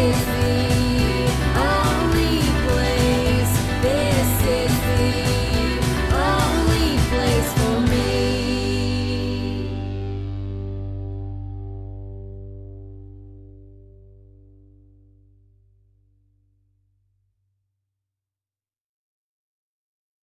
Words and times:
is 0.00 0.39